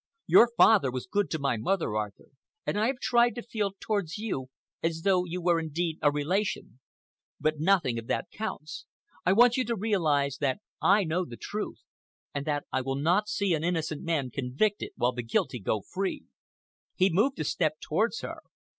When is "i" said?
2.75-2.87, 9.27-9.33, 10.81-11.03, 12.73-12.81